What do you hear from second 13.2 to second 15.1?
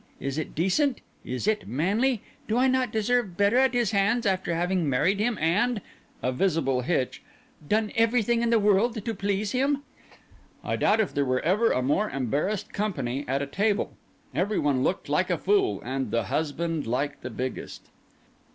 at a table; every one looked